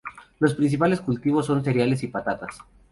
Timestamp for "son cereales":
1.45-2.01